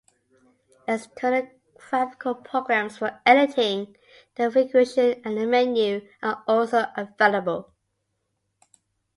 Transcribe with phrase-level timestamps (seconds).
[0.87, 3.95] External graphical programs for editing
[4.33, 7.71] the configuration and the menu are also available.